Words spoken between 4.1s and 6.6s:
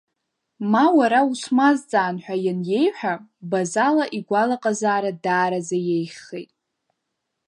игәалаҟазаара даараӡа иеиӷьхеит.